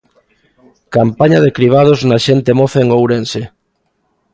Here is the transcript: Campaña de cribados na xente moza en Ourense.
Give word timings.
Campaña 0.95 1.39
de 1.45 1.49
cribados 1.57 1.99
na 2.09 2.17
xente 2.25 2.51
moza 2.59 2.77
en 2.83 2.89
Ourense. 2.97 3.41